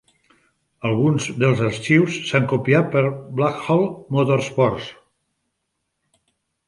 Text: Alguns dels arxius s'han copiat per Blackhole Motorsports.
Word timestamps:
Alguns 0.89 1.27
dels 1.43 1.61
arxius 1.67 2.17
s'han 2.29 2.49
copiat 2.53 2.89
per 2.95 3.05
Blackhole 3.41 3.87
Motorsports. 4.17 4.89